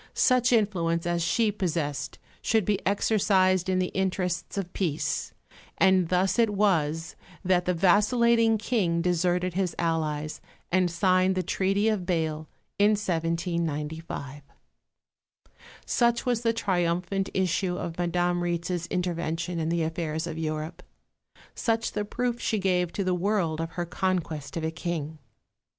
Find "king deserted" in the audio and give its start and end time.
8.57-9.53